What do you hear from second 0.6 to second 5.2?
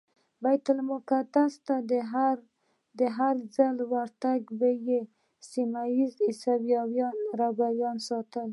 المقدس ته په هرځل ورتګ به یې پر